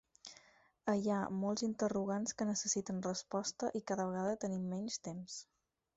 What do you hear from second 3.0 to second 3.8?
resposta